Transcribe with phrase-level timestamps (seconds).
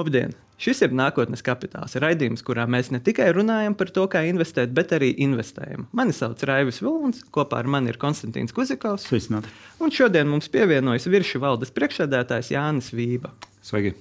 [0.00, 0.30] Labdien!
[0.60, 1.92] Šis ir nākotnes kapitāls.
[2.00, 5.86] Raidījums, kurā mēs ne tikai runājam par to, kā investēt, bet arī investējam.
[5.96, 9.04] Mani sauc Raivis Vilons, kopā ar mani ir Konstantīns Kuzikovs.
[9.10, 9.52] Sveicināti!
[9.84, 13.34] Un šodien mums pievienojas Virši valdes priekšsēdētājs Jānis Vība.
[13.64, 13.92] Sveiki!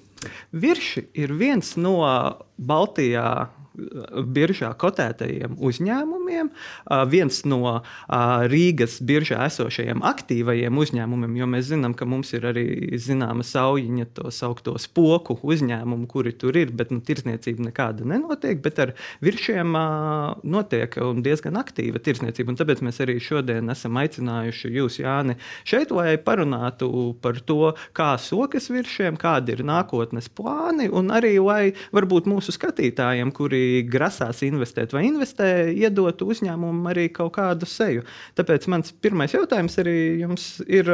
[0.55, 1.98] Virši ir viens no
[2.55, 3.50] Baltijā
[4.36, 6.52] biržā kotētajiem uzņēmumiem,
[7.12, 7.80] viens no
[8.52, 12.66] Rīgas biržā esošajiem aktīvajiem uzņēmumiem, jo mēs zinām, ka mums ir arī
[13.00, 18.81] zināma saujiņa to saukto spoku uzņēmumu, kuri tur ir, bet nu, tirsniecība nekāda nenotiek, bet
[18.84, 18.94] ar
[19.26, 19.77] viršiem
[20.44, 22.58] notiek diezgan aktīva tirsniecība.
[22.59, 26.89] Tāpēc mēs arī šodien esam aicinājuši jūs, Jāni, šeit, lai parunātu
[27.23, 33.31] par to, kā sokas viršiem, kādi ir nākotnes plāni, un arī lai varbūt mūsu skatītājiem,
[33.36, 38.05] kuri grasās investēt vai investē, iedot uzņēmumam arī kaut kādu seju.
[38.40, 40.89] Tāpēc mans pirmais jautājums arī jums ir,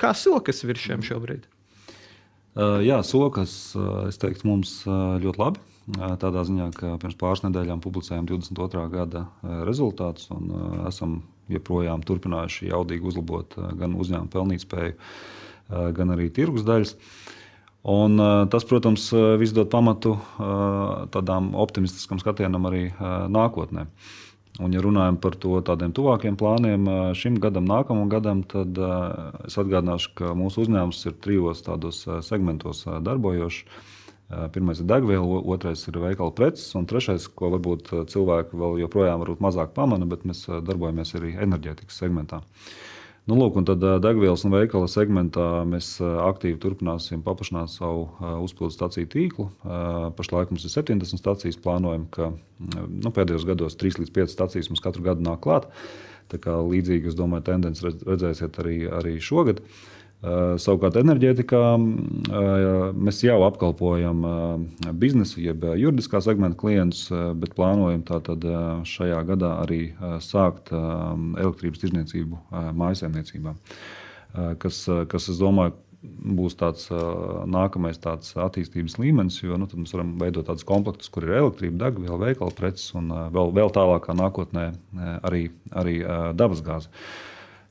[0.00, 1.48] kā sokas virs šiem šobrīd?
[2.84, 3.52] Jā, sokas,
[4.10, 5.62] es teiktu, mums ļoti labi.
[6.22, 8.86] Tādā ziņā, ka pirms pāris nedēļām publicējām 22.
[8.92, 9.24] gada
[9.66, 10.52] rezultātus un
[10.86, 14.94] esam joprojām turpinājuši jaudīgi uzlabot gan uzņēmumu pelnītspēju,
[15.96, 16.94] gan arī tirgus daļas.
[16.94, 17.38] Uh,
[17.82, 18.14] Un,
[18.46, 19.08] tas, protams,
[19.42, 20.14] viss dod pamatu
[21.10, 22.90] tādām optimistiskam skatienam arī
[23.32, 23.88] nākotnē.
[24.60, 26.84] Un, ja runājam par to tādiem tuvākiem plāniem
[27.18, 28.78] šim gadam, nākamajam gadam, tad
[29.48, 33.64] es atgādināšu, ka mūsu uzņēmums ir trijos tādos segmentos darbojošs.
[34.52, 39.74] Pirmais ir degviela, otrais ir veikala preces, un trešais, ko varbūt cilvēki vēl joprojām mazāk
[39.76, 42.40] pamana, bet mēs darbojamies arī enerģētikas segmentā.
[42.40, 42.91] Uh,
[43.30, 48.08] Nu, lūk, un tad degvielas un veikala segmentā mēs aktīvi turpināsim paplašināt savu
[48.42, 49.46] uzpildu stāciju tīklu.
[50.18, 51.60] Pašlaik mums ir 70 stācijas.
[51.62, 55.70] Plānojam, ka nu, pēdējos gados 3 līdz 5 stācijas mums katru gadu nāk klāt.
[56.32, 59.60] Līdzīgi, es domāju, tendenci redzēsiet arī, arī šogad.
[59.62, 62.64] Uh, savukārt, enerģētikā eh,
[62.94, 67.08] mēs jau apkalpojam eh, biznesu, jeb juridiskā segmenta klientus,
[67.42, 68.04] bet plānojam
[68.86, 69.80] šajā gadā arī
[70.22, 72.38] sākt elektrības tirdzniecību
[72.78, 73.58] mājsaimniecībām.
[74.62, 80.48] Kas, kas, es domāju, būs tāds nākamais tāds attīstības līmenis, jo nu, mēs varam veidot
[80.48, 84.70] tādus komplektus, kur ir elektrība, degviela, veikala preces un vēl, vēl tālākā nākotnē
[85.22, 85.44] arī,
[85.82, 86.00] arī
[86.38, 86.90] dabasgāze.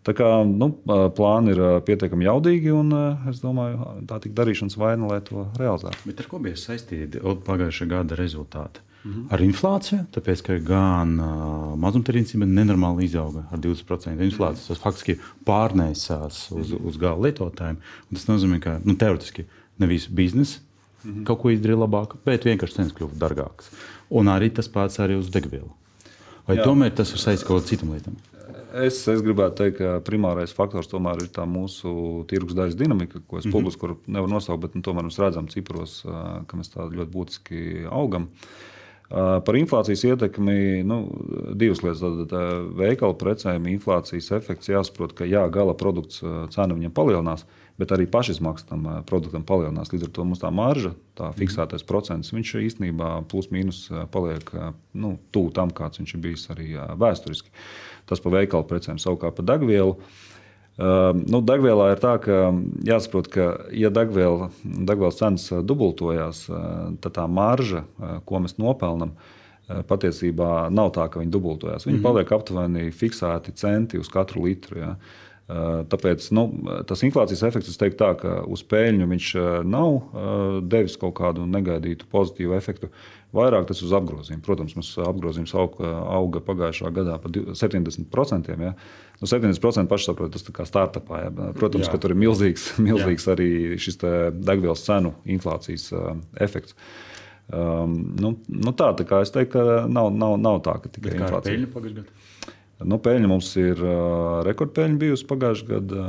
[0.01, 0.71] Tā kā nu,
[1.17, 2.93] plāni ir pietiekami jaudīgi, un
[3.29, 6.07] es domāju, tā ir darīšanas vaina, lai to realizētu.
[6.09, 8.81] Bet ar ko bija saistīti pagājušā gada rezultāti?
[9.03, 9.33] Mm -hmm.
[9.33, 14.67] Ar inflāciju, tāpēc ka gan uh, mazumtirdzniecība nenormāli izauga ar 20% inflāciju.
[14.67, 17.77] Tas faktiski pārnēsās uz, uz gala lietotājiem.
[18.13, 19.45] Tas nozīmē, ka nu, teorētiski
[19.77, 20.59] nevis biznesa
[21.03, 21.23] mm -hmm.
[21.23, 23.69] kaut ko izdarīja labāk, bet vienkārši cenas kļuva dārgākas.
[24.09, 25.71] Un arī tas pats arī uz degvielu.
[26.47, 26.63] Vai Jā.
[26.63, 28.15] tomēr tas ir saistīts ar kaut kādām citām lietām?
[28.71, 33.39] Es, es gribētu teikt, ka primārais faktors tomēr ir tā mūsu tirgus daļas dinamika, ko
[33.39, 33.55] es mm -hmm.
[33.57, 36.01] publiski nevaru nosaukt, bet nu, tomēr mēs redzam cipros,
[36.47, 38.29] ka mēs tā ļoti būtiski augam.
[39.45, 41.11] Par inflācijas ietekmi nu,
[41.53, 41.99] divas lietas.
[41.99, 42.31] Tad
[42.79, 47.45] veikala precēm inflācijas efekts jāsaprot, ka jā, gala produkts cena viņam palielinās,
[47.77, 49.91] bet arī pašizmaksa tam produktam palielinās.
[49.91, 51.37] Līdz ar to mums tā marža, tā mhm.
[51.43, 54.51] fiksētais procents, viņš īstenībā plus mīnus paliek
[54.93, 57.49] nu, tuvu tam, kāds viņš ir bijis arī vēsturiski.
[57.49, 59.95] Uh, Tas par veikalu precēm, savukārt par degvielu.
[60.81, 62.49] Uh, nu, degvielā ir tā, ka
[62.87, 67.85] jāsaprot, ka, ja degviela, degvielas cenas dubultojas, uh, tad tā marža,
[68.25, 69.13] ko mēs nopelnām,
[69.87, 71.85] patiesībā nav tā, ka viņi dubultojas.
[71.85, 72.07] Viņi mm -hmm.
[72.07, 74.79] paliek aptuveni fiksēti centi uz katru litru.
[74.79, 74.95] Ja.
[75.91, 76.45] Tāpēc nu,
[76.87, 79.31] tas inflācijas efekts, es teiktu, tā, ka uz peļņu viņš
[79.67, 79.97] nav
[80.71, 82.91] devis kaut kādu negaidītu pozitīvu efektu.
[83.35, 84.43] Vairāk tas uz apgrozījumu.
[84.43, 88.51] Protams, mums apgrozījums auga, auga pagājušā gadā par 70%.
[88.51, 88.73] Ja?
[89.21, 91.23] Nu, 70% pašsaprot, tas kā startupā.
[91.25, 91.51] Ja?
[91.55, 91.93] Protams, Jā.
[91.95, 93.37] ka tur ir milzīgs, milzīgs Jā.
[93.37, 95.89] arī šis degvielas cenu inflācijas
[96.43, 96.75] efekts.
[97.51, 101.17] Um, nu, nu tā, tā kā es teiktu, ka nav, nav, nav tā, ka tikai
[101.17, 101.57] inflācija.
[102.87, 103.81] Nu, peļņa mums ir
[104.47, 106.05] rekordpeļņa bijusi pagājušajā gadā,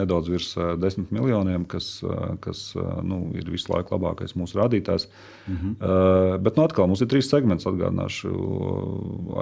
[0.00, 2.00] nedaudz virs uh, 10 miljoniem, kas,
[2.44, 2.64] kas
[3.06, 5.08] nu, ir visu laiku labākais mūsu rādītājs.
[5.46, 5.76] Mm -hmm.
[5.80, 7.66] uh, bet nu, atkal mums ir trīs segmenti.
[7.66, 8.30] Atgādināšu,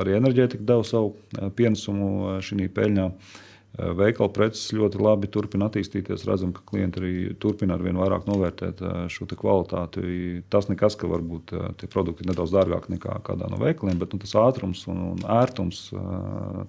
[0.00, 1.14] arī enerģētika deva savu
[1.56, 3.06] pienesumu šī peļņā.
[3.06, 3.42] Uh,
[3.74, 6.26] veikala preces ļoti labi turpina attīstīties.
[6.28, 10.44] Redzam, ka klienti arī turpina ar vien vairāk novērtēt eh, šo kvalitāti.
[10.52, 14.14] Tas nekas, ka varbūt eh, tie produkti ir nedaudz dārgāki nekā kādā no veikaliem, bet
[14.14, 15.88] nu, tas ātrums un, un ērtums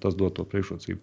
[0.02, 1.00] tas dod to priekšrocību.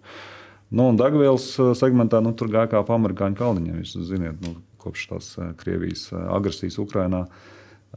[0.74, 1.46] Nu, un degvielas
[1.78, 3.82] segmentā nu, tur gāja kā pa amerikāņu kalniņiem.
[3.84, 5.28] Jūs zināt, nu, kopš tās
[5.60, 7.28] Krievijas agresijas Ukrajinā.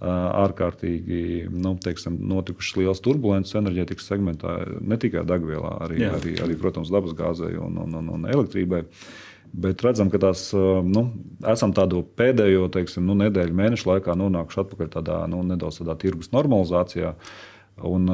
[0.01, 6.13] Ārkārtīgi nu, teiksim, notikušas liels turbulences enerģētikas segmentā, ne tikai degvielā, arī, Jā.
[6.19, 8.85] arī, arī protams, dabasgāzei un, un, un, un elektrībai.
[9.57, 10.51] Bet redzam, ka tās
[10.85, 11.07] nu,
[11.49, 16.33] esam tādu pēdējo teiksim, nu, nedēļu, mēnešu laikā nonākuši atpakaļ tādā nu, nedaudz tādā tirgus
[16.35, 17.15] normalizācijā.
[17.15, 18.09] Uh, Un,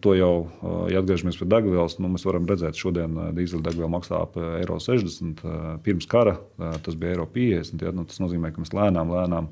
[0.00, 0.46] to jau,
[0.88, 5.42] ja atgriežamies pie degvielas, nu, mēs varam redzēt, ka šodien dīzeļdegviela maksā ap eiro 60.
[5.44, 7.84] Uh, pirms kara tas bija eiro 50.
[7.84, 9.50] Ja, nu, tas nozīmē, ka mēs lēnām, lēnām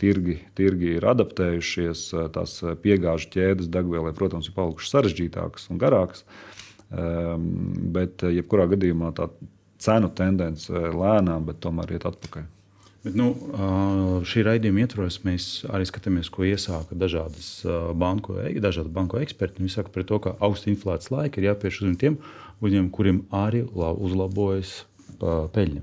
[0.00, 2.06] tirgi, tirgi ir adaptējušies.
[2.32, 6.24] Tās piegāžu ķēdes degvielai, protams, ir palikušas sarežģītākas un garākas.
[6.88, 9.28] Bet, jebkurā gadījumā, tā
[9.82, 12.48] cenu tendence lēnām, bet tomēr iet atpakaļ.
[13.02, 13.32] Bet, nu,
[14.30, 17.48] šī raidījuma ietvaros mēs arī skatāmies, ko iesāka dažādas
[17.98, 19.58] banku, dažādi banku eksperti.
[19.64, 22.20] Viņi saka to, ka augsta inflācijas laika ir jāpiešķir uz tiem
[22.62, 24.84] uzņēmumiem, kuriem arī uzlabojas
[25.18, 25.82] peļņa.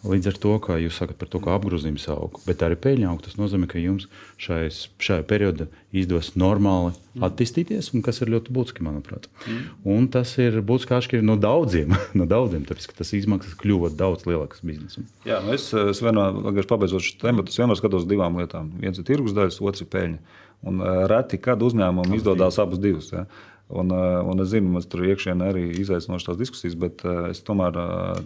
[0.00, 3.18] Līdz ar to, ka jūs sakat par to, ka apgrozījums aug, bet arī peļņa aug,
[3.20, 4.06] tas nozīmē, ka jums
[4.40, 7.26] šais, šajā periodā izdodas normāli mm.
[7.28, 9.28] attīstīties, un kas ir ļoti būtiski, manuprāt.
[9.44, 9.60] Mm.
[9.92, 14.24] Un tas ir būtiski atšķirīgi no daudziem, no daudziem tāpēc, ka tas izmaksas kļuva daudz
[14.30, 15.04] lielākas biznesam.
[15.28, 18.72] Jā, nu es, es vienmēr, pabeidzot šo tēmu, es vienmēr skatos divām lietām.
[18.80, 20.38] Viens ir tirgus daļas, otrs ir peļņa.
[20.70, 23.12] Un reti, kad uzņēmumam izdodas abas divas.
[23.12, 23.24] Ja.
[23.70, 27.42] Un, eh, un es zinu, ka tur iekšienē arī izaicinošas tās diskusijas, bet eh, es
[27.46, 28.24] tomēr eh,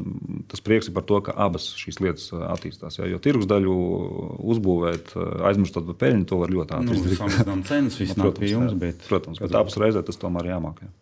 [0.48, 2.96] tas prieks ir par to, ka abas šīs lietas attīstās.
[2.96, 3.74] Ja, jo tirgus daļu
[4.54, 5.12] uzbūvēt,
[5.44, 7.20] aizmirstot par peļņu, to var ļoti ātri nu, izdarīt.
[7.20, 10.80] Samazinām cenas, viss nu, nāk pie jums, bet, protams, bet abas reizē tas tomēr jāmāk.
[10.86, 10.92] Ja.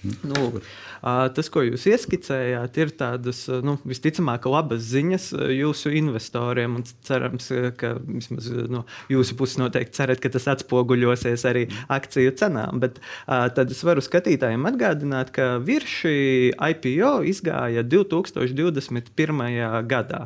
[0.00, 0.60] Nu,
[1.36, 6.78] tas, ko jūs ieskicējāt, ir tādas nu, visticamāk labas ziņas jūsu investoriem.
[7.04, 7.50] Cerams,
[7.80, 12.80] ka vismaz no jūsu puses noteikti cerat, ka tas atspoguļosies arī akciju cenām.
[12.80, 16.16] Bet tad es varu skatītājiem atgādināt, ka virs šī
[16.54, 19.52] IPO izgāja 2021.
[19.90, 20.22] gadā.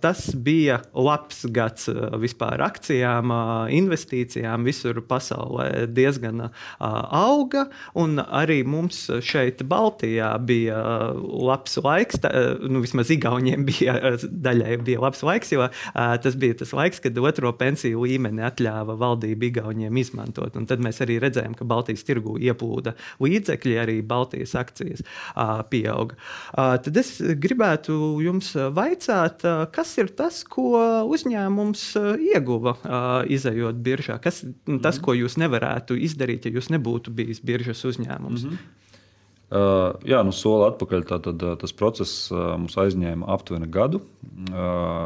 [0.00, 1.90] Tas bija labs gads
[2.22, 3.34] vispār akcijām,
[3.76, 6.48] investīcijām visur pasaulē diezgan
[6.80, 7.66] auga
[7.98, 10.78] un arī mums mums šeit, Baltijā, bija
[11.16, 12.20] labs laiks.
[12.22, 12.30] Tā,
[12.62, 17.52] nu, vismaz Igauniem bija daļai bija labs laiks, jo tas bija tas laiks, kad otro
[17.56, 20.56] pensiju līmeni atļāva valdība Igauniem izmantot.
[20.58, 25.02] Un tad mēs arī redzējām, ka Baltijas tirgū ieplūda līdzekļi, arī Baltijas akcijas
[25.72, 26.18] pieauga.
[26.54, 29.44] Tad es gribētu jums vaicāt,
[29.74, 30.68] kas ir tas, ko
[31.10, 31.88] uzņēmums
[32.30, 32.76] ieguva
[33.32, 34.20] izējot biržā?
[34.22, 35.04] Kas ir tas, mhm.
[35.04, 38.46] ko jūs nevarētu izdarīt, ja jūs nebūtu bijis biržas uzņēmums?
[38.46, 38.75] Mm -hmm.
[39.46, 41.04] Jā, nu, soli atpakaļ.
[41.06, 44.00] Tātad, tas process mums aizņēma aptuveni gadu.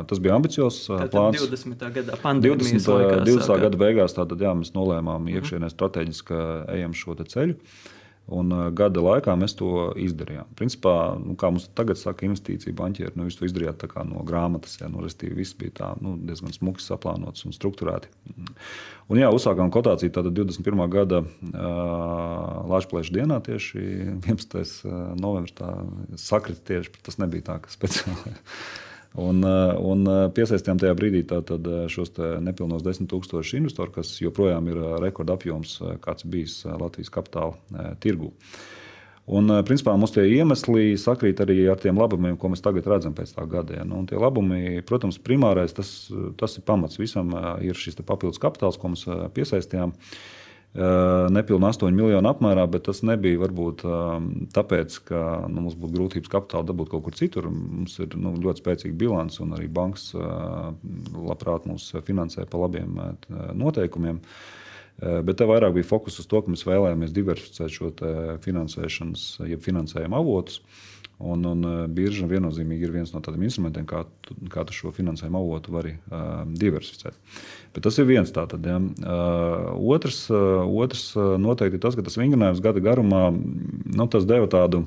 [0.09, 1.43] Tas bija ambiciozs plāns.
[1.45, 1.85] 20.
[1.99, 2.89] gada pandēmijas 20.
[2.97, 3.65] Laikās, 20.
[3.67, 6.41] gada beigās tātad, jā, mēs nolēmām iekšienē strateģiski
[6.79, 7.59] ejam šo ceļu.
[8.31, 10.53] Un gada laikā mēs to izdarījām.
[10.59, 14.77] Principā, nu, kā mums tagad saka, investīcija banķieri, nu, jūs to izdarījāt no grāmatas.
[14.79, 18.11] Jā, nu, restīvi, viss bija tā, nu, diezgan smuki saplānots un strukturēti.
[19.11, 20.85] Un, jā, uzsākām kotāciju tātad 21.
[20.93, 23.83] gada uh, Latvijas dienā, tieši
[24.29, 24.87] 11.
[25.19, 25.57] novembris.
[25.59, 25.73] Tā
[26.21, 28.37] sakrita tieši, tas nebija tā, ka speciāli.
[29.19, 32.13] Un, eh, un eh, piesaistījām tajā brīdī tātad, eh, šos
[32.45, 38.31] nepilnos 10,000 investoru, kas joprojām ir rekordapjoms, kāds bijis Latvijas kapitāla tirgū.
[39.31, 43.31] Un, principā, mums tie iemesli sakrīt arī ar tiem labumiem, ko mēs tagad redzam pēc
[43.37, 43.77] tā gada.
[43.79, 43.85] Ja.
[43.87, 46.11] Nu, tie labumi, protams, primārais tas,
[46.41, 47.31] tas ir pamats visam,
[47.63, 49.95] ir šis papildus kapitāls, ko mēs piesaistījām.
[49.95, 50.40] Uh,
[50.75, 53.83] nepilnīgi 8 miljonu apmērā, bet tas nebija varbūt
[54.55, 57.49] tāpēc, ka nu, mums būtu grūtības kapitālu dabūt kaut kur citur.
[57.51, 63.01] Mums ir nu, ļoti spēcīga bilance, un arī bankas labprāt mūs finansē pa labiem
[63.59, 64.23] noteikumiem.
[65.01, 67.91] Bet te vairāk bija fokus uz to, ka mēs vēlējāmies diversificēt šo
[68.45, 70.61] finansēšanas, jeb finansējuma avotus.
[71.21, 75.43] Un, un birža viennozīmīgi ir viens no tādiem instrumentiem, kā, tu, kā tu šo finansējumu
[75.43, 77.19] avotu vari uh, diversificēt.
[77.75, 78.57] Bet tas ir viens tāds.
[78.65, 78.79] Ja.
[78.81, 84.87] Uh, otrs, uh, otrs noteikti ir tas, ka tas vingrinājums gada garumā nu, deva tādu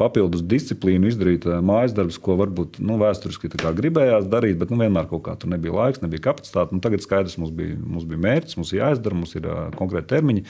[0.00, 5.26] papildus disciplīnu, izdarīt mājas darbus, ko varbūt nu, vēsturiski gribējās darīt, bet nu, vienmēr kaut
[5.26, 6.74] kā tur nebija laiks, nebija kapacitāte.
[6.74, 10.14] Nu, tagad skaidrs, mums bija, mums bija mērķis, mums ir jāizdara, mums ir uh, konkrēti
[10.14, 10.46] termiņi.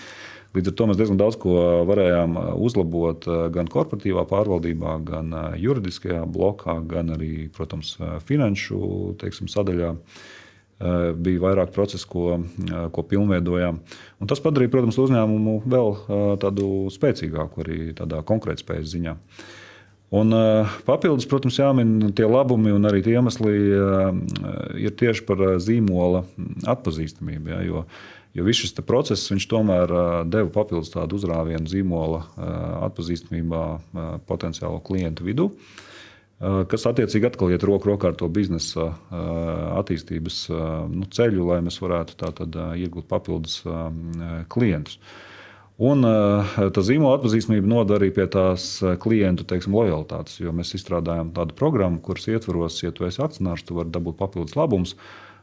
[0.50, 1.54] Līdz ar to mēs diezgan daudz ko
[1.86, 5.30] varējām uzlabot gan korporatīvā pārvaldībā, gan
[5.60, 7.94] juridiskajā blokā, gan arī, protams,
[8.26, 9.94] finanšu teiksim, sadaļā.
[11.20, 12.26] Bija vairāk procesu, ko,
[12.96, 13.78] ko pilnveidojām.
[14.18, 15.90] Un tas padarīja, protams, uzņēmumu vēl
[16.40, 19.18] tādu spēcīgāku arī tādā konkurētspējas ziņā.
[20.10, 20.34] Un,
[20.88, 23.52] papildus, protams, jāmin tie labumi un arī tie iemesli
[24.82, 26.24] ir tieši par zīmola
[26.72, 27.52] atpazīstamību.
[27.52, 27.84] Ja,
[28.34, 29.92] jo, viss šis process tomēr
[30.30, 32.24] deva papildus tādu uzrāvienu zīmola
[32.88, 33.64] atpazīstamībā
[34.30, 35.50] potenciālo klientu vidū.
[36.40, 38.92] kas attiecīgi atkal iet roku rokā ar to biznesa
[39.80, 40.46] attīstības
[40.88, 43.60] nu, ceļu, lai mēs varētu tātad, iegūt papildus
[44.48, 45.00] klientus.
[45.80, 51.56] Un tā zīmola atpazīstamība novada arī pie tās klientu teiksim, lojalitātes, jo mēs izstrādājam tādu
[51.56, 54.96] programmu, kuras ietvaros, ja tu esi akcionārs, tu vari dabūt papildus labumus.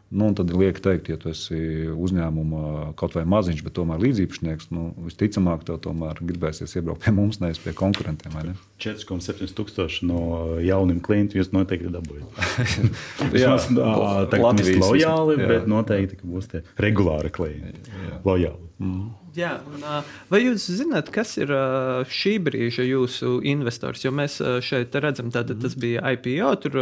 [0.07, 1.57] Nu, tad ir lieki teikt, ja tu esi
[1.91, 7.41] uzņēmuma kaut vai maziņš, bet tomēr līdzīpašnieks, nu, visticamāk, tev tomēr gribēsies iebraukt pie mums,
[7.43, 8.37] nevis pie konkurentiem.
[8.47, 8.55] Ne?
[8.83, 10.21] 4,7 tūkstoši no
[10.63, 12.39] jauniem klientiem jūs noteikti dabūjāt.
[13.43, 13.57] jā,
[14.31, 17.75] tā ir lojāli, jā, bet noteikti būs tie regulāri klienti.
[17.91, 18.21] Jā.
[18.23, 18.66] Lojāli.
[18.77, 19.10] Mm.
[19.34, 19.81] Jā, un,
[20.29, 21.50] vai jūs zināt, kas ir
[22.13, 24.03] šī brīža jūsu investors?
[24.05, 26.74] Jo mēs šeit redzam, ka tas bija IPO, tur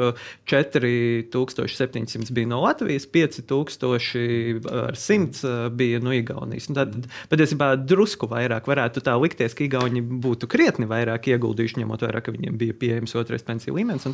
[0.51, 6.67] 4700 bija no Latvijas, 5000 ar 100 bija no Igaunijas.
[6.75, 12.19] Tad patiesībā drusku vairāk varētu tā likties, ka Igauni būtu krietni vairāk ieguldījuši, ņemot vērā,
[12.23, 14.07] ka viņiem bija pieejams otrais pensiju līmenis.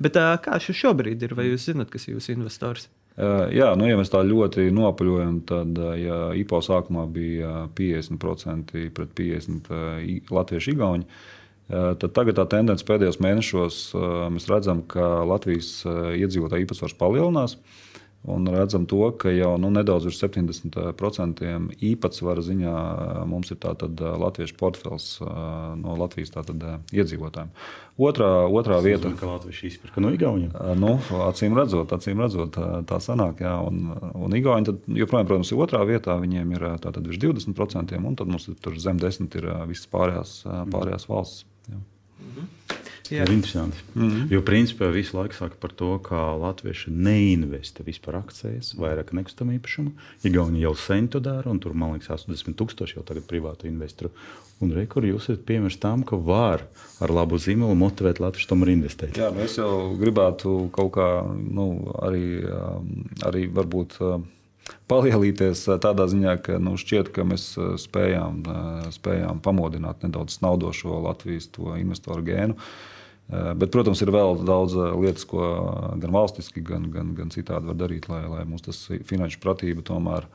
[0.00, 0.14] Bet
[0.44, 2.88] kā šobrīd ir, vai jūs zināt, kas ir jūsu investors?
[3.16, 10.34] Jā, nu, ja mēs tā ļoti nopaļojam, tad ja IPO sākumā bija 50% pret 50%
[10.36, 11.06] latviešu igauņu,
[12.02, 13.78] tad tagad tā tendence pēdējos mēnešos
[14.34, 17.56] mēs redzam, ka Latvijas iedzīvotāju īpatsvars palielinās.
[18.26, 21.50] Un redzam, to, ka jau nu, nedaudz virs 70%
[21.86, 22.72] īpatsvara ziņā
[23.30, 27.52] mums ir tātad latviešu portfels no Latvijas tātad, iedzīvotājiem.
[28.02, 30.50] Otrā, otrā Tas vieta, ka Latvijas izpirka no Igauniem.
[30.80, 30.96] Nu,
[31.28, 32.58] acīm redzot, acīm redzot,
[32.90, 33.44] tā sanāk.
[33.46, 36.18] Jā, un, un Igauni tad, joprojām, protams, ir otrā vietā.
[36.18, 40.38] Viņiem ir tātad virs 20%, un tad mums tur zem 10% ir visas pārējās,
[40.74, 41.46] pārējās valsts.
[41.70, 41.78] Jā.
[42.26, 42.50] Mhm.
[43.10, 43.22] Jā.
[43.22, 43.78] Ir interesanti.
[43.94, 44.32] Mm -hmm.
[44.32, 49.90] Jo principā visu laiku saka par to, ka latvieši neinvestē vispār akcijas, vairāk nekustamā īpašuma.
[50.24, 54.10] Igauni jau sen to dara, un tur man liekas, 80 tūkstoši jau tagad privātu investoru.
[54.60, 56.62] Un rekur jūs esat piemērs tam, ka var
[57.00, 59.16] ar labu zīmolu motivēt Latvijas tomēr investēt.
[59.16, 61.08] Jā, nu es jau gribētu kaut kā
[61.50, 62.40] nu, arī,
[63.22, 63.98] arī varbūt
[64.90, 67.52] palielīties tādā ziņā, ka nu, šķiet, ka mēs
[67.84, 68.42] spējām,
[68.96, 72.56] spējām pamodināt nedaudz snaudošo Latvijas investoru gēnu.
[73.26, 75.42] Bet, protams, ir vēl daudz lietas, ko
[75.98, 80.28] gan valstiski, gan, gan, gan citādi var darīt, lai, lai mūsu finanšu pratība tomēr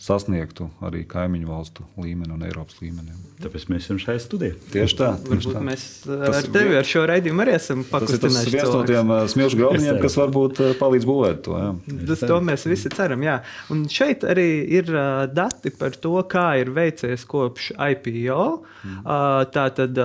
[0.00, 3.12] sasniegtu arī kaimiņu valstu līmeni un Eiropas līmeni.
[3.44, 4.54] Tāpēc mēs esam šajā studijā.
[4.72, 5.10] Tieši tā.
[5.26, 5.60] Varbūt tā.
[5.66, 8.38] mēs ar tevi ar šo raidījumu arī esam pakustinājuši.
[8.38, 11.60] Tas ir viens no tiem smilšu graudiņiem, kas varbūt palīdz būvēt to.
[11.60, 12.00] Jā.
[12.14, 13.28] Tas to mēs visi ceram.
[13.28, 13.36] Jā.
[13.76, 14.48] Un šeit arī
[14.80, 14.88] ir
[15.36, 18.42] dati par to, kā ir veicies kopš IPO.
[18.88, 19.08] Mm.
[19.52, 20.04] Tā tad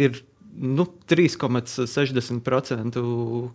[0.00, 3.00] ir nu, 3,60%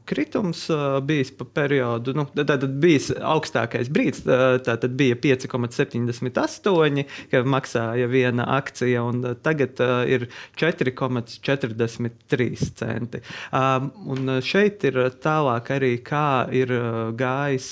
[0.05, 0.69] kritums
[1.05, 2.13] bijis pa periodu.
[2.17, 2.99] Nu, tad bija
[3.33, 4.23] augstākais brīdis,
[4.65, 9.77] tad bija 5,78, kad maksāja viena akcija, un tagad
[10.09, 10.27] ir
[10.57, 13.21] 4,43 centi.
[13.53, 16.69] Un šeit ir tālāk arī, kā ir
[17.17, 17.67] gājis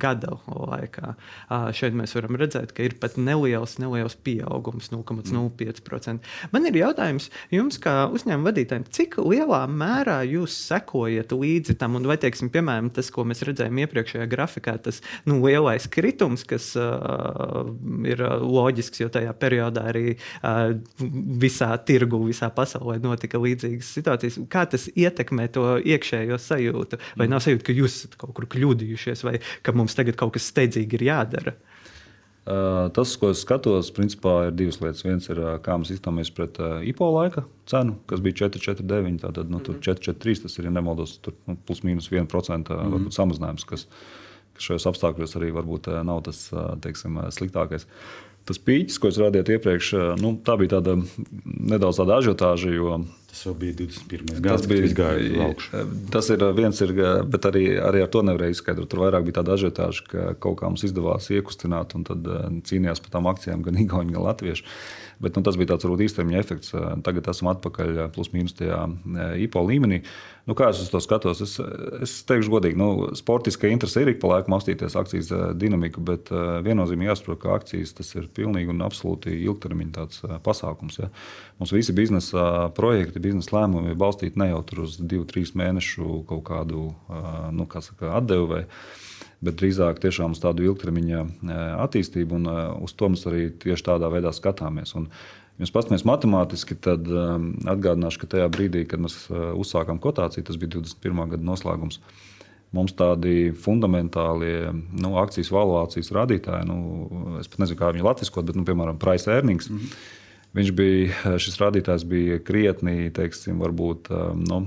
[0.00, 1.14] gada laikā.
[1.76, 6.18] Šeit mēs varam redzēt, ka ir pat neliels, neliels pieaugums, 0,05%.
[6.52, 12.08] Man ir jautājums jums, kā uzņēmuma vadītājiem, cik lielā mērā jūs sekojat līdzi tam, un
[12.10, 17.70] vai, teiksim, piemēram, tas, ko mēs redzējām iepriekšējā grafikā, tas nu, lielais kritums, kas uh,
[18.08, 20.74] ir loģisks, jo tajā periodā arī uh,
[21.40, 24.40] visā tirgu, visā pasaulē notika līdzīgas situācijas.
[24.52, 27.00] Kā tas ietekmē to iekšējo sajūtu?
[27.20, 30.50] Vai nav sajūta, ka jūs esat kaut kur kļūdījušies, vai ka mums tagad kaut kas
[30.52, 31.56] steidzīgi ir jādara?
[32.44, 35.04] Tas, ko es skatos, principā ir divas lietas.
[35.04, 36.56] Viens ir, kā mēs izturāmies pret
[36.88, 39.20] IPO laika cenu, kas bija 4,49.
[39.26, 39.82] Tātad nu, mm -hmm.
[39.84, 43.10] 4,43 tas ir, ja nemaldos, tur nu, plus mīnus 1% mm -hmm.
[43.10, 43.86] samazinājums, kas,
[44.54, 47.86] kas šajos apstākļos arī varbūt nav tas teiksim, sliktākais.
[48.44, 50.96] Tas pīķis, ko es rādīju iepriekš, nu, tā bija tāda
[51.44, 54.40] nedaudz tāda ažiotāža, jo Tas jau bija 21.
[54.42, 55.82] gads, kad bija gājis uz augšu.
[56.10, 56.92] Tas ir viens, ir,
[57.30, 58.90] bet arī, arī ar to nevarēja izskaidrot.
[58.90, 62.26] Tur vairāk bija tāda ažiotāža, ka kaut kā mums izdevās iekustināt, un tad
[62.66, 64.66] cīnījās par tām akcijām gan Igauni, gan Latvieši.
[65.22, 66.74] Bet nu, tas bija tāds varbūt īstermiņa efekts.
[67.06, 68.82] Tagad esam atpakaļ plus mīnus tajā
[69.46, 70.02] IPO līmenī.
[70.50, 71.38] Nu, kā es to skatos?
[71.44, 71.52] Es,
[72.02, 76.32] es teikšu godīgi, nu, sportiskā interese ir ik pa laikam apstīties akcijas dinamiku, bet
[76.66, 80.08] viennozīmīgi jāsaprot, ka akcijas tas ir pilnīgi un absolūti ilgtermiņa
[80.42, 80.98] pasākums.
[80.98, 81.06] Ja.
[81.60, 86.42] Mums visi biznesa projekti, biznesa lēmumi ir balstīti ne jau uz divu, trīs mēnešu kaut
[86.50, 86.88] kādu
[87.54, 88.64] nu, kā saka, atdevi
[89.40, 91.20] bet drīzāk tiešām uz tādu ilgtermiņa
[91.86, 92.50] attīstību, un
[92.84, 94.92] uz to mēs arī tieši tādā veidā skatāmies.
[94.98, 95.06] Un,
[95.60, 100.60] mēs paskatāmies matemātiski, tad um, atgādināšu, ka tajā brīdī, kad mēs uh, uzsākām kotāciju, tas
[100.60, 101.34] bija 21.
[101.34, 102.00] gada noslēgums.
[102.76, 106.78] Mums tādi fundamentāli nu, akcijas valuācijas rādītāji, nu,
[107.40, 109.70] es pat nezinu, kā viņi latviskot, bet, nu, piemēram, price earnings.
[109.70, 110.16] Mm -hmm
[110.50, 114.08] Viņš bija, šis rādītājs bija krietni teiksim, varbūt,
[114.40, 114.64] nu,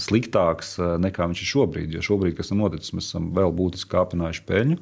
[0.00, 1.96] sliktāks nekā viņš ir šobrīd.
[1.96, 4.78] Jo šobrīd, kas ir noticis, mēs esam vēl būtiski kāpinājuši peļņu.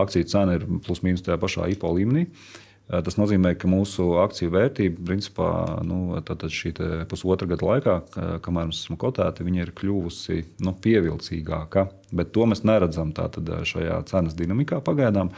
[0.00, 2.26] Akciju cena ir plus mīnus tajā pašā IPO līmenī.
[2.26, 5.48] Uh, Tas nozīmē, ka mūsu akciju vērtība, principā,
[5.86, 6.18] nu,
[6.50, 6.72] šī
[7.10, 7.96] pusotra gada laikā,
[8.42, 11.86] kamēr mēs esam kotēti, ir kļuvusi nu, pievilcīgāka.
[12.10, 15.30] Bet to mēs neredzam šajā cenas dinamikā pagaidām.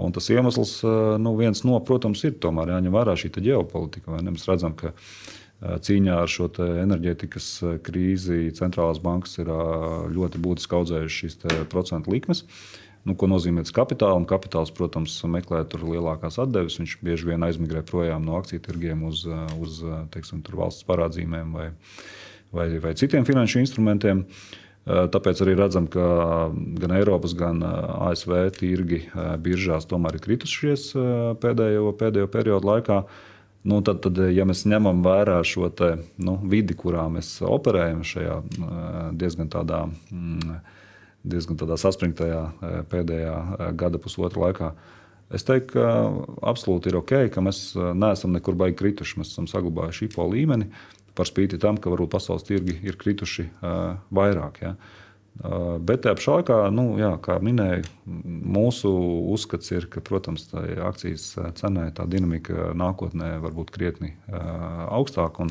[0.00, 0.78] Un tas iemesls,
[1.20, 4.16] nu, viens no, protams, ir tomēr jāņem vērā šī ģeopolitika.
[4.24, 4.94] Mēs redzam, ka
[5.60, 7.52] cīņā ar šo enerģētikas
[7.84, 9.52] krīzi centrālās bankas ir
[10.16, 12.44] ļoti būtiski audzējušas šīs procentu likmes.
[12.44, 14.26] Uh, Nu, ko nozīmē tas kapitāls?
[14.26, 16.80] Kapitāls, protams, meklē tur lielākās atdeves.
[16.80, 19.22] Viņš bieži vien aizmigrē projām no akciju tirgiem uz,
[19.62, 19.78] uz
[20.14, 21.68] teiksim, valsts parādzīmēm vai,
[22.50, 24.24] vai, vai citiem finanšu instrumentiem.
[24.86, 26.02] Tāpēc arī redzam, ka
[26.82, 29.00] gan Eiropas, gan ASV tirgi
[29.42, 30.92] biržās tomēr ir kritušies
[31.42, 33.00] pēdējo, pēdējo periodu laikā.
[33.66, 38.36] Nu, tad, tad, ja mēs ņemam vērā šo te, nu, vidi, kurā mēs operējam, šajā
[39.18, 40.58] diezgan tādā mm,
[41.26, 44.72] diezgan saspringtajā e, pēdējā e, gada pusotra laikā.
[45.34, 45.86] Es teiktu, ka
[46.46, 49.18] absolūti ir ok, ka mēs e, neesam nekur baigi krituši.
[49.20, 50.70] Mēs esam saglabājuši IPO līmeni,
[51.16, 53.48] par spīti tam, ka varbūt pasaules tirgi ir krituši
[54.14, 54.60] vairāk.
[54.60, 54.74] Ja.
[55.80, 57.88] Bet tajā pašā laikā, nu, jā, kā minēju,
[58.56, 58.92] mūsu
[59.32, 65.48] uzskats ir, ka, protams, tā akcijas cenai tā dinamika nākotnē var būt krietni augstāka.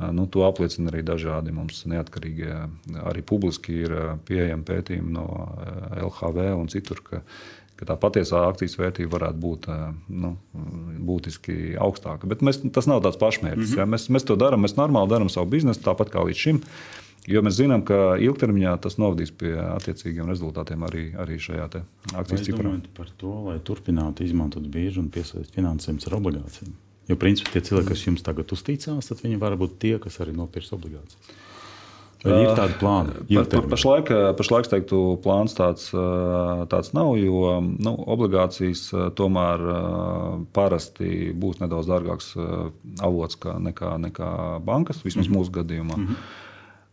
[0.00, 2.54] Nu, to apliecina arī dažādi mums neatkarīgie,
[3.04, 3.96] arī publiski ir
[4.28, 5.26] pieejami pētījumi no
[5.92, 7.20] LHV un citur, ka,
[7.76, 9.68] ka tā patiesā akcijas vērtība varētu būt
[10.22, 10.32] nu,
[11.10, 12.30] būtiski augstāka.
[12.30, 13.60] Bet mēs, tas nav tāds pašmērķis.
[13.60, 13.84] Mm -hmm.
[13.84, 13.90] ja?
[13.96, 16.64] mēs, mēs to darām, mēs normāli darām savu biznesu tāpat kā līdz šim.
[17.28, 21.68] Jo mēs zinām, ka ilgtermiņā tas novadīs pie attiecīgiem rezultātiem arī, arī šajā
[22.14, 22.80] akcijas ciprā.
[22.96, 26.72] Par to, lai turpinātu izmantot bieži un piesaistīt finansējumus ar obligācijām.
[27.10, 30.34] Jo, principā, tie cilvēki, kas jums tagad uzticās, tad viņi var būt tie, kas arī
[30.36, 31.38] nopirks obligācijas.
[32.20, 33.14] Vai ir tādi plāni?
[33.32, 35.86] Pa, pa, pašlaik, pašlaik teiktu, plāns tāds,
[36.68, 38.82] tāds nav, jo nu, obligācijas
[39.16, 39.64] tomēr
[40.56, 42.34] parasti būs nedaudz dārgāks
[43.00, 44.30] avots nekā, nekā
[44.66, 45.40] bankas, vismaz mm -hmm.
[45.40, 45.96] mūsu gadījumā.
[45.96, 46.36] Mm -hmm.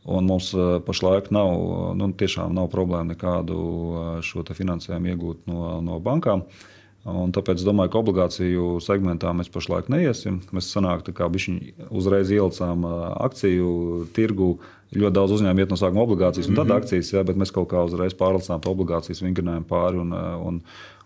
[0.07, 0.53] Un mums
[0.85, 1.51] pašlaik nav,
[1.95, 2.13] nu,
[2.49, 6.39] nav problēma nekādu šo finansējumu iegūt no, no bankām.
[6.39, 6.77] Uh,
[7.07, 10.41] Un tāpēc es domāju, ka obligāciju segmentā mēs pašlaik neiesim.
[10.55, 12.83] Mēs sanākam, kā bišķiņi uzreiz ielicām
[13.15, 13.69] akciju
[14.17, 14.57] tirgu.
[14.95, 16.83] Ļoti daudz uzņēmumu iet no sākuma obligācijas, un tad mm -hmm.
[16.83, 19.99] akcijas, jā, bet mēs kaut kā uzreiz pārlicām to obligācijas, vingrinājām pāri.
[19.99, 20.61] Un, un,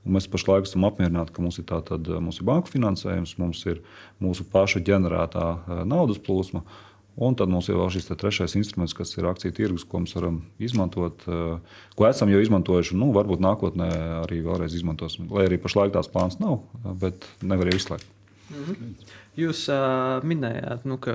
[0.06, 3.82] un mēs pašlaik esam apmierināti, ka mums ir tāda mūsu banku finansējums, mums ir
[4.22, 6.62] mūsu paša ģenerētā naudas plūsma.
[7.20, 10.42] Un tad mums ir vēl šis trešais instruments, kas ir akciju tirgus, ko mēs varam
[10.64, 12.96] izmantot, eh, ko esam jau izmantojuši.
[12.96, 13.90] Nu, varbūt nākotnē
[14.22, 15.28] arī vēlreiz izmantosim.
[15.32, 16.62] Lai arī pašlaik tās plāns nav,
[17.04, 18.08] bet nevar jau izslēgt.
[18.52, 18.94] -hmm.
[19.40, 21.14] Jūs uh, minējāt, nu, ka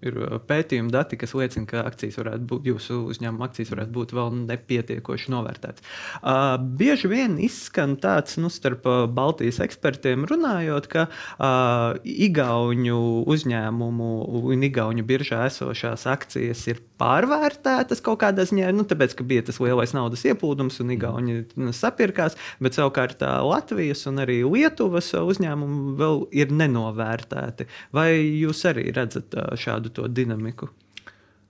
[0.00, 0.14] ir
[0.48, 5.32] pētījumi dati, kas liecina, ka akcijas varētu būt, jūsu uzņēmuma akcijas varētu būt vēl nepietiekoši
[5.34, 5.84] novērtētas.
[6.22, 14.08] Uh, bieži vien izskan tāds, nu, starp Baltijas ekspertiem runājot, ka uh, Igaunu uzņēmumu
[14.54, 19.60] un Igaunu biržā esošās akcijas ir pārvērtētas kaut kādā ziņā, nu, tāpēc, ka bija tas
[19.60, 26.24] lielais naudas ieplūdums un Igauni nu, sapirkās, bet savukārt Latvijas un arī Lietuvas uzņēmumi vēl
[26.40, 27.68] ir nenovērtēti paredzēti.
[27.92, 30.70] Vai jūs arī redzat šādu dinamiku?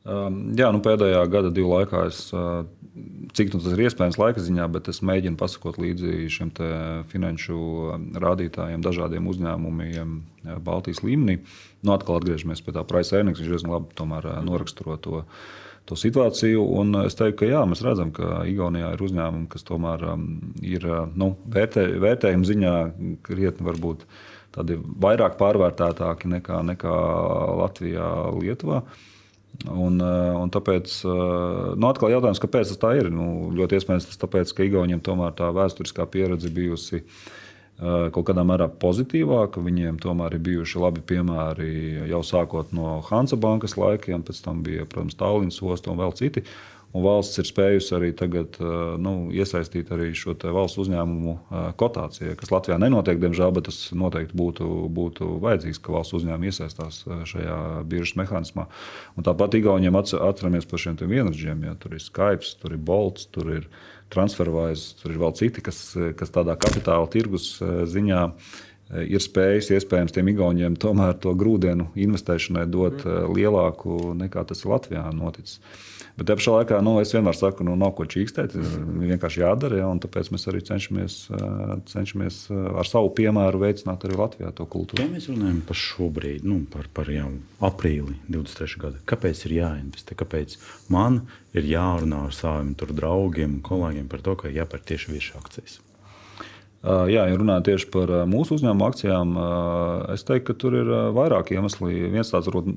[0.00, 2.30] Um, jā, nu pēdējā gada, divu laikā, es,
[3.36, 6.52] cik nu tas ir iespējams laika ziņā, bet es mēģinu pasakot līdzi šiem
[7.10, 7.58] finanšu
[8.16, 10.14] rādītājiem, dažādiem uzņēmumiem
[10.64, 11.42] Baltijas līmenī.
[11.84, 15.26] Nu, atkal atgriežamies pie tā price earnings, viņš diezgan labi tomēr noraksturo to.
[15.88, 16.60] To situāciju,
[17.02, 20.26] es teiktu, ka jā, mēs redzam, ka Igaunijā ir uzņēmumi, kas tomēr um,
[20.62, 20.84] ir
[21.18, 22.74] nu, vērtē, vērtējuma ziņā
[23.26, 24.20] krietni varbūt uh,
[24.54, 26.98] tādi vairāk pārvērtētāki nekā, nekā
[27.60, 28.82] Latvijā, Lietuvā.
[29.68, 33.10] Un, eh, un tāpēc, eh, nu, atkal jautājums, kāpēc tas tā ir?
[33.12, 38.44] Nu, ļoti iespējams tas tāpēc, ka Igauniem tomēr tā vēsturiskā pieredze bijusi eh, kaut kādā
[38.46, 39.60] mērā pozitīvāka.
[39.60, 44.86] Viņiem tomēr ir bijuši labi piemēri jau sākot no Hansa bankas laikiem, pēc tam bija,
[44.88, 46.44] protams, Tallinas ostas un vēl citi.
[46.90, 48.56] Un valsts ir spējusi arī tagad,
[48.98, 51.34] nu, iesaistīt arī šo valsts uzņēmumu
[51.78, 57.04] kotāciju, kas Latvijā nenotiek, diemžēl, bet tas noteikti būtu, būtu vajadzīgs, ka valsts uzņēmumi iesaistās
[57.30, 58.66] šajā biržas mehānismā.
[59.14, 61.62] Un tāpat Igauniem atceramies par šiem vienradžiem.
[61.68, 63.68] Ja, tur ir Skype, tur ir Bolts, tur ir
[64.10, 67.52] TransferWise, tur ir vēl citi, kas, kas tādā kapitāla tirgus
[67.92, 68.24] ziņā
[69.06, 73.30] ir spējis iespējams tiem igauniem tomēr to grūdienu investēšanai dot mm.
[73.36, 75.60] lielāku nekā tas Latvijā noticis.
[76.20, 78.52] Bet te pašā laikā nu, es vienmēr saku, nu, nav ko čīkstēt.
[78.52, 81.16] Vienkārši jādara, ja, un tāpēc mēs arī cenšamies,
[81.88, 85.00] cenšamies ar savu piemēru veicināt arī Latvijā to kultūru.
[85.00, 87.30] Ja mēs runājam par šo brīdi, nu, par, par jau
[87.64, 88.82] aprīli 23.
[88.84, 90.18] gada, kāpēc ir jāinvestē?
[90.20, 90.58] Kāpēc
[90.92, 91.22] man
[91.56, 95.80] ir jārunā ar saviem draugiem, kolēģiem par to, ka jāpērk tieši viešu akcijas?
[96.80, 99.32] Jā, ja runājot tieši par mūsu uzņēmumu akcijām,
[100.14, 101.90] es teiktu, ka tur ir vairāk iemeslu.
[102.08, 102.70] Viens tāds varbūt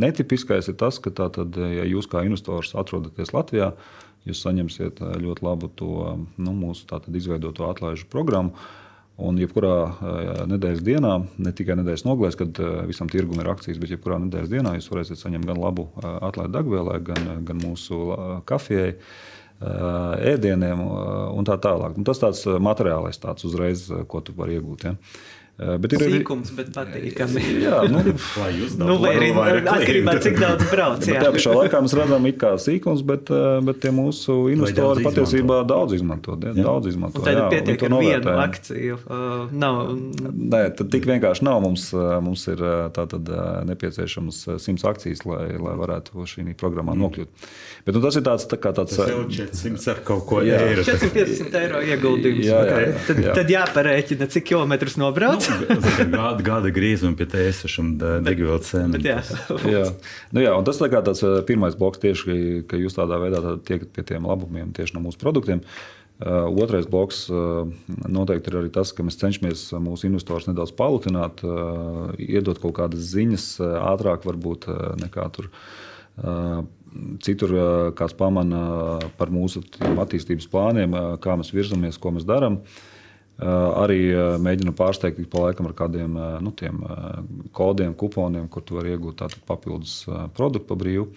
[0.00, 3.74] netipiskais ir tas, ka tātad, ja jūs kā investors atrodaties Latvijā,
[4.24, 5.90] jūs saņemsiet ļoti labu to
[6.40, 8.56] nu, mūsu izveidoto atlaižu programmu.
[9.20, 9.74] Un jebkurā
[10.48, 11.10] nedēļas dienā,
[11.44, 12.56] ne tikai nedēļas nogalēs, kad
[12.88, 16.96] visam tirgum ir akcijas, bet jebkurā nedēļas dienā jūs varēsiet saņemt gan labu atlaidu degvielai,
[17.04, 18.00] gan, gan mūsu
[18.48, 18.94] kafijai.
[19.60, 21.98] Ēdieniem un tā tālāk.
[22.00, 24.86] Un tas tāds materiālais tāds uzreiz, ko tu vari iegūt.
[24.88, 24.94] Ja.
[25.60, 27.42] Bet ir sīkums, bet patīkami.
[27.60, 28.00] Jā, nu,
[28.80, 31.04] nu, vai arī atkarībā cik daudz brauc.
[31.04, 33.32] Jā, tā pašā laikā mēs redzam kā sīkums, bet,
[33.66, 35.74] bet tie mūsu investori daudz patiesībā izmanto.
[35.74, 36.38] daudz izmanto.
[36.46, 37.24] Ja, daudz izmanto.
[37.26, 39.00] Tad jā, pietiek ar vienu akciju.
[39.04, 39.82] Uh, nav.
[40.30, 41.60] Nē, tad tik vienkārši nav.
[41.66, 41.90] Mums,
[42.24, 42.64] mums ir
[42.96, 43.28] tātad
[43.68, 47.04] nepieciešams simts akcijas, lai, lai varētu šī programmā mm.
[47.04, 47.50] nokļūt.
[47.84, 48.96] Bet nu, tas ir tāds, tā kā tāds.
[48.96, 50.60] Tas jau 400 ar kaut ko jā.
[50.70, 50.86] eiro.
[50.88, 52.46] 450 eiro ieguldījums.
[52.48, 53.36] Jā, jā, jā, tad, jā.
[53.36, 55.49] tad jāparēķina, cik kilometrus nobrauc.
[56.14, 59.04] gada, gada grīzuma pie tēsas un degvielas cenas.
[59.04, 59.20] Jā.
[59.68, 59.84] jā.
[60.34, 64.28] Nu, jā, tas tā tāds pirmais bloks tieši, ka jūs tādā veidā tiekat pie tiem
[64.30, 65.64] labumiem tieši no mūsu produktiem.
[66.20, 67.62] Uh, otrais bloks uh,
[68.04, 71.40] noteikti ir arī tas, ka mēs cenšamies mūsu investorus nedaudz palutināt,
[72.20, 73.46] iedot kaut kādas ziņas
[73.88, 74.68] ātrāk, varbūt
[75.00, 75.48] nekā tur
[77.22, 77.54] citur
[77.96, 78.62] kāds pamana
[79.18, 79.62] par mūsu
[80.02, 82.60] attīstības plāniem, kā mēs virzamies, ko mēs darām.
[83.40, 83.48] Eh,
[83.80, 86.52] arī eh, mēģinu pārsteigt pa laikam ar kādiem eh, nu,
[87.56, 90.02] kodiem, kuponiem, kur tu vari iegūt papildus
[90.36, 91.08] produktu pa brīvu.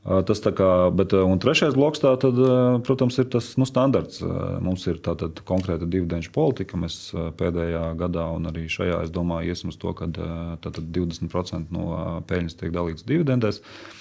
[0.00, 1.12] Tas tā kā, bet,
[1.44, 2.38] trešais bloks, tā, tad,
[2.86, 4.22] protams, ir tas nu, standarts.
[4.64, 6.80] Mums ir tātad konkrēta dividendžu politika.
[6.80, 12.56] Mēs pēdējā gadā, un arī šajā, es domāju, iesim uz to, ka 20% no peļņas
[12.62, 13.60] tiek dalīts dividendēs.
[13.60, 14.00] Uh,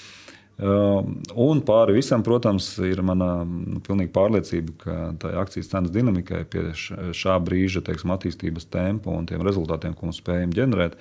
[0.59, 6.69] un pāri visam, protams, ir mana nu, pilnīga pārliecība, ka tā akcijas cenas dinamikai pie
[6.75, 10.97] šā brīža teiksim, attīstības tempa un tiem rezultātiem, ko mēs spējam ģenerēt,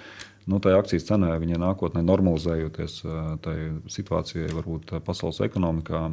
[0.49, 3.57] nu, tā akcijas cenai viņa nākotnē normalizējoties uh, tai
[3.90, 6.05] situācijai, varbūt uh, pasaules ekonomikā,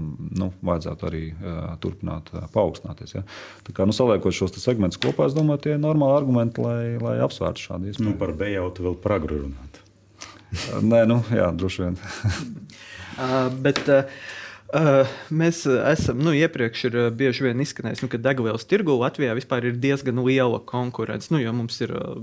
[0.41, 3.15] nu, vajadzētu arī uh, turpināt paaugstināties.
[3.19, 3.23] Ja.
[3.67, 7.19] Tā kā nu, saliekot šos segmentus kopā, es domāju, tie ir normāli argumenti, lai, lai
[7.23, 8.09] apsvērtu šādu iespēju.
[8.09, 9.81] Nu, par bejautu vēl pragru runāt.
[10.81, 11.97] Nē, nu, jā, droši vien.
[13.17, 13.87] Uh, bet,
[14.73, 19.35] uh, mēs esam, nu, iepriekš ir uh, bieži vien izskanējis, nu, ka degvielas tirgu Latvijā
[19.35, 21.29] ir diezgan liela konkurence.
[21.33, 22.15] Nu, mums ir uh,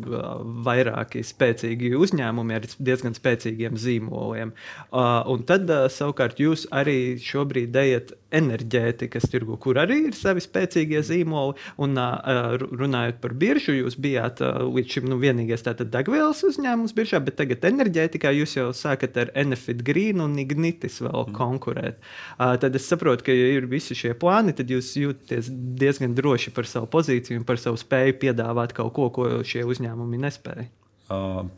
[0.67, 4.55] vairāki spēcīgi uzņēmumi ar diezgan spēcīgiem zīmoliem.
[4.93, 11.57] Un tad savukārt jūs arī šobrīd ejat enerģētikas tirgu, kur arī ir savi spēcīgie zīmoli.
[11.83, 17.67] Un runājot par biržu, jūs bijāt līdz šim nu, vienīgais degvielas uzņēmums biržā, bet tagad
[17.69, 21.37] enerģētikā jūs jau sākat ar Enefit Green un Ignitis vēl mm.
[21.37, 22.01] konkurēt.
[22.01, 26.53] Uh, tad es saprotu, ka ja ir visi šie plāni, tad jūs jūtaties diezgan droši
[26.55, 30.69] par savu pozīciju un par savu spēju piedāvāt kaut ko, ko šie uzņēmumi nespēja.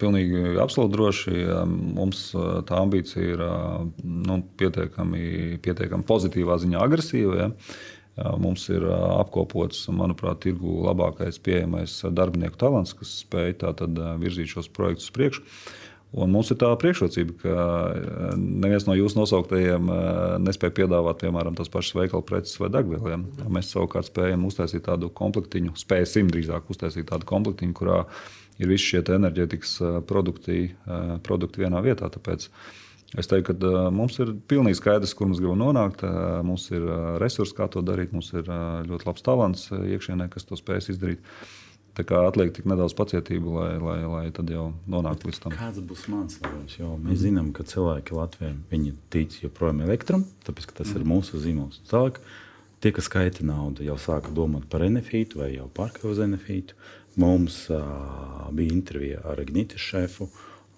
[0.00, 1.34] Pilnīgi absolūti droši.
[1.68, 2.30] Mums
[2.68, 3.42] tā ambīcija ir
[4.02, 7.36] nu, pietiekami, pietiekami pozitīvā ziņā agresīva.
[7.38, 7.50] Ja.
[8.38, 13.56] Mums ir apkopots, manuprāt, tirgu labākais pieejamais darbinieku talants, kas spēj
[14.22, 15.46] virzīt šos projektus uz priekšu.
[16.14, 17.54] Un mums ir tā priekšrocība, ka
[18.38, 19.88] neviens no jūsu nosauktajiem
[20.44, 23.24] nespēja piedāvāt, piemēram, tās pašas veikala preces vai degvieliem.
[23.50, 28.04] Mēs savukārt spējam uztaisīt tādu komplektiņu, spēsim drīzāk uztaisīt tādu komplektiņu, kurā
[28.62, 29.74] ir visi šie enerģētikas
[30.06, 30.68] produkti,
[31.26, 32.06] produkti vienā vietā.
[32.14, 32.46] Tāpēc
[33.18, 36.06] es teiktu, ka mums ir pilnīgi skaidrs, kur mēs gribam nonākt.
[36.46, 36.86] Mums ir
[37.22, 38.46] resursi, kā to darīt, mums ir
[38.86, 41.26] ļoti labs talants iekšienē, kas to spēs izdarīt.
[41.94, 45.52] Atliek tik nedaudz pacietību, lai, lai, lai tad jau nonāktu līdz tam.
[45.54, 46.78] Kāds būs mans lēmums?
[47.04, 48.50] Mēs zinām, ka cilvēki Latvijā
[49.14, 50.96] tic joprojām elektram, tāpēc tas mm.
[50.98, 51.78] ir mūsu zīmols.
[51.86, 52.18] Tālāk,
[52.82, 56.74] tie, kas skaita naudu, jau sāka domāt par NFItu vai jau pārka uz NFItu.
[57.14, 60.26] Mums uh, bija intervija ar Ignītas šefu.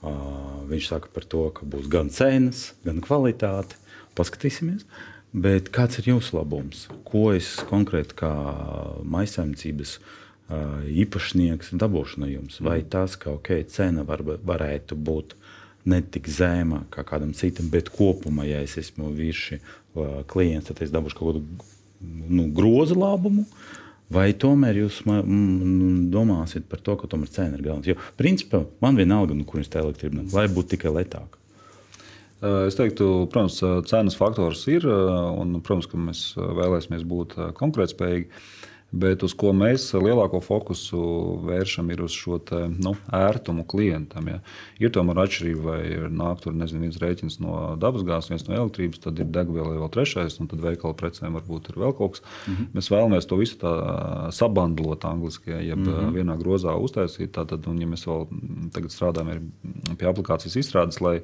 [0.04, 0.20] Uh,
[0.68, 3.80] viņš saka par to, ka būs gan cenas, gan kvalitāte.
[4.16, 4.84] Paskatīsimies.
[5.32, 6.86] Bet kāds ir jūsu labums?
[7.08, 8.30] Ko es konkrēti kā
[9.16, 10.14] maisaimniecības uh,
[10.46, 12.60] īpašnieks dabūšu no jums?
[12.62, 15.34] Vai tas, ka okay, cena var, varētu būt
[15.86, 20.94] ne tik zema kā kādam citam, bet kopumā, ja es esmu uh, klients, tad es
[20.94, 21.44] dabūšu kaut kādu
[22.28, 23.46] nu, grozu labumu.
[24.12, 25.00] Vai tomēr jūs
[26.14, 27.88] domāsiet par to, ka tomēr cena ir galvenais?
[27.90, 31.40] Jo, principā, man vienalga, nu, kur es tā elektrību, lai būtu tikai lētāka.
[32.68, 33.56] Es teiktu, protams,
[33.90, 38.28] cenas faktors ir, un, protams, ka mēs vēlēsimies būt konkurētspējīgi.
[38.96, 40.98] Bet uz ko mēs lielāko fokusu
[41.44, 44.28] vēršam, ir uz šo te, nu, ērtumu klientam.
[44.30, 44.38] Ja.
[44.80, 49.20] Ir tomēr atšķirība, vai nāk tur nezinu, viens rēķins no dabasgāzes, viens no elektrības, tad
[49.20, 52.24] ir degviela vēl trešais, un tad veikala precēm varbūt ir vēl kaut kas.
[52.46, 52.70] Mm -hmm.
[52.78, 53.74] Mēs vēlamies to visu
[54.30, 56.14] sabandlot angliski, ja, mm -hmm.
[56.16, 57.32] vienā grozā uztaisīt.
[57.36, 58.26] Tātad, un, ja mēs vēl
[58.72, 59.50] tagad strādājam
[59.98, 61.20] pie aplikācijas izstrādes, lai,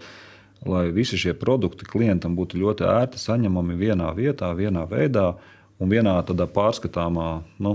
[0.66, 5.34] lai visi šie produkti klientam būtu ļoti ērti saņemami vienā vietā, vienā veidā
[5.82, 7.28] un vienā tādā pārskatāmā
[7.64, 7.74] nu,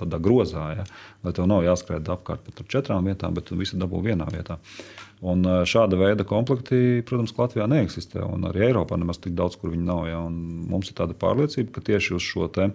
[0.00, 0.66] tādā grozā.
[0.80, 0.84] Ja,
[1.24, 4.58] lai tev nav jāskrien apkārt par četrām vietām, bet tu visu dabū vienā vietā.
[5.26, 8.20] Un šāda veida komplekti, protams, Latvijā neeksistē.
[8.50, 10.04] Arī Eiropā nemaz tik daudz, kur viņi nav.
[10.10, 12.68] Ja, mums ir tāda pārliecība, ka tieši uz šo te,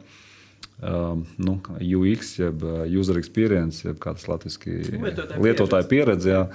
[0.81, 1.59] um, nu,
[2.01, 4.79] UX, jeb user experience, jeb kā tas latviešu
[5.37, 6.33] lietotāju pieredzi.
[6.33, 6.47] Ja,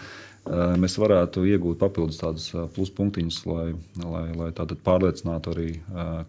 [0.80, 3.66] mēs varētu iegūt papildus tādus pluspunktiņus, lai,
[4.02, 4.50] lai, lai
[4.86, 5.68] pārliecinātu arī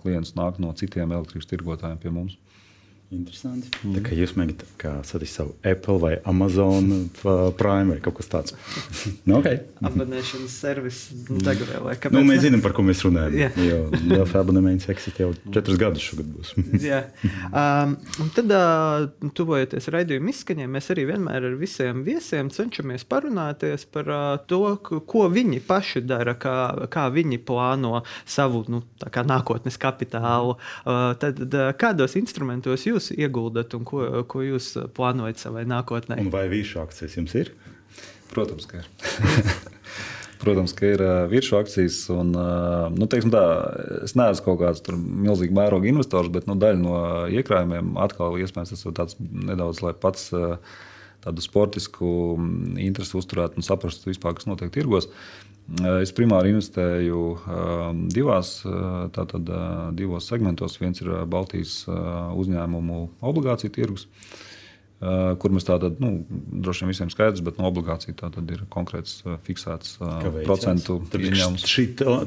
[0.01, 2.38] klientus nākt no citiem elektrības tirgotājiem pie mums.
[3.08, 3.70] Interesanti.
[3.86, 3.93] Mm.
[3.96, 6.89] Tā kā jūs mēģināt satikt savu Apple vai Amazon
[7.60, 8.56] Prime vai kaut kas tāds.
[9.24, 9.62] nu, okay.
[9.80, 10.98] Abonēšanas servis
[11.30, 11.96] degvielai.
[12.12, 13.38] Nu, mēs zinām, par ko mēs runājam.
[13.39, 13.56] Yeah.
[13.63, 16.52] Jo Delfa abonements eksistē jau četrus gadus šogad būs.
[16.84, 17.08] yeah.
[17.48, 23.88] um, un tad, uh, tuvojoties raidījuma izskaņai, mēs arī vienmēr ar visiem viesiem cenšamies parunāties
[23.88, 26.58] par uh, to, ko viņi paši dara, kā,
[26.91, 30.60] kā viņi plāno savu nu, nākotnes kapitālu.
[30.84, 36.19] Uh, tad, uh, kādos instrumentos jūs jūs ieguldat un ko, ko jūs plānojat savai nākotnē?
[36.21, 37.53] Un vai vīšu akcijas jums ir?
[38.33, 38.91] Protams, ka ir.
[40.41, 42.01] Protams, ka ir uh, virsmu akcijas.
[42.13, 43.19] Un, uh, nu, tā,
[44.05, 46.99] es neesmu kaut kāds milzīgs mēroga investors, bet nu, daļa no
[47.33, 50.60] iekrājumiem atkal iespējams tas ir tāds nedaudz, lai pats uh,
[51.25, 55.10] tādu sportisku mm, interesi uzturētu un saprastu vispār, kas notiek tirgos.
[55.67, 57.21] Es primāri investēju
[58.15, 58.62] divās,
[59.15, 59.49] tātad,
[59.99, 60.77] divos segmentos.
[60.80, 61.82] Viens ir Baltijas
[62.39, 64.08] uzņēmumu obligāciju tirgus.
[64.97, 66.23] Eh, kur mēs tātad, nu,
[66.57, 71.65] droši vien visiem skaidrs, bet no obligācija tātad ir konkrēts eh, fiksēts uh, procentu ieņēmums.
[71.69, 71.83] Šī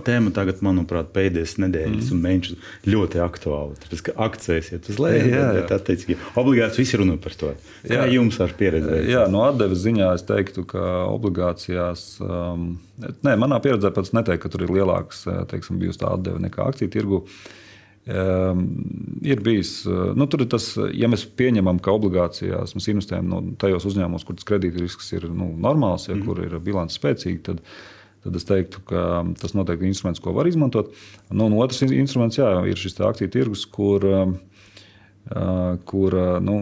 [0.07, 2.13] tēma tagad, manuprāt, pēdējās nedēļas mm.
[2.15, 3.75] un mēnešus ļoti aktuāla.
[3.91, 7.51] Tas, ka akcijas iet uz leju, jā, bet, bet attiecīgi obligāti visi runā par to.
[7.89, 8.09] Kā jā.
[8.15, 9.01] jums ar pieredzi?
[9.11, 14.55] Jā, no atdeves ziņā es teiktu, ka obligācijās, um, nē, manā pieredzē pats neteiktu, ka
[14.55, 17.25] tur ir lielāks, teiksim, bijusi tā atdeve nekā akciju tirgu.
[17.25, 17.59] Uh,
[18.07, 23.41] ir bijis, eh, nu, tur ir tas, ja mēs pieņemam, ka obligācijās mēs investējam no
[23.61, 26.27] tajos uzņēmumos, kur tas kredīta risks ir nu, normāls, ja, mm.
[26.27, 27.65] kur ir bilants spēcīga, tad,
[28.25, 30.95] tad es teiktu, ka tas noteikti ir instruments, ko var izmantot.
[31.29, 34.07] Nu, un otrs instruments jā, ir šis akciju tirgus, kur.
[34.07, 34.39] Uh,
[35.87, 36.55] kur, nu,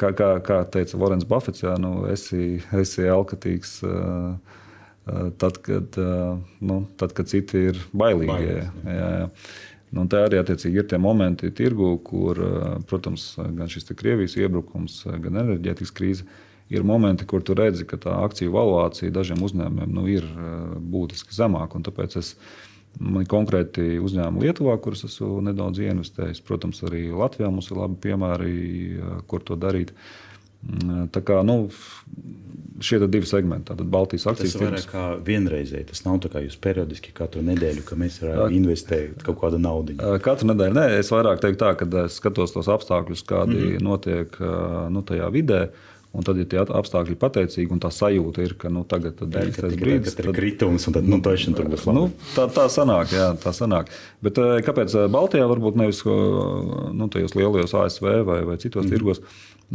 [0.00, 3.74] kā, kā, kā teica Vorens Buffets, jā, nu, esi, esi alkatīgs
[5.38, 5.98] tad, kad,
[6.64, 8.32] nu, tad, kad citi ir bailīgi.
[8.32, 9.10] Bailīgs, jā, jā.
[9.20, 9.28] Jā.
[9.92, 12.38] Nu, tā arī ir tie momenti tirgu, kur,
[12.88, 16.24] protams, gan šis Krievijas iebrukums, gan enerģētikas krīze
[16.72, 20.24] ir momenti, kur tu redzi, ka tā akciju valuācija dažiem uzņēmumiem nu, ir
[20.80, 21.80] būtiski zemāka.
[21.84, 22.32] Tāpēc es
[23.28, 26.40] konkrēti uzņēmumi Lietuvā, kurus esmu nedaudz investējis.
[26.48, 28.56] Protams, arī Latvijā mums ir labi piemēri,
[29.28, 29.92] kur to darīt.
[31.12, 31.56] Tā kā nu,
[32.82, 34.84] šie divi segmenti, tātad Baltijas akcijas tirgus.
[34.84, 35.88] Tas ir kā vienreizēji.
[35.90, 38.20] Tas nav tā kā jūs periodiski katru nedēļu, ka mēs
[38.54, 39.96] investējam kaut kādu naudu.
[40.24, 43.88] Katru nedēļu nē, es vairāk teiktu tā, ka es skatos tos apstākļus, kādi mm -hmm.
[43.88, 44.38] notiek
[44.94, 45.64] nu, tajā vidē.
[46.12, 49.46] Un tad, ja tie apstākļi ir pateicīgi, un tā sajūta ir, ka nu, tagad ir
[49.48, 51.96] īstais brīdis, kad ir kritums, un tad nu, tošana tur būs labi.
[51.96, 53.88] Nu, tā, tā sanāk, jā, tā sanāk.
[54.20, 58.92] Bet kāpēc Baltijā varbūt nevis nu, tajos lielajos ASV vai, vai citos mm.
[58.92, 59.22] tirgos?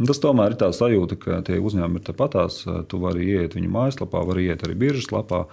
[0.06, 2.60] Tas tomēr ir tā sajūta, ka tie uzņēmumi ir tepatās.
[2.90, 5.46] Tu vari iet viņu mājaslapā, vari iet arī biržas lapā,